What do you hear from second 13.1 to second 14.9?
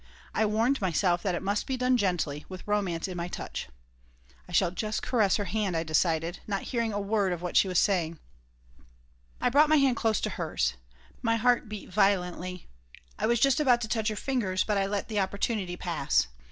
I was just about to touch her fingers, but I